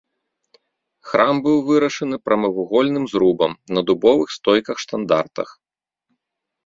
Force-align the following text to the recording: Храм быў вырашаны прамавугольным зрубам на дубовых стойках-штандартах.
Храм 1.09 1.35
быў 1.47 1.57
вырашаны 1.67 2.15
прамавугольным 2.29 3.05
зрубам 3.13 3.51
на 3.79 3.87
дубовых 3.91 4.27
стойках-штандартах. 4.41 5.49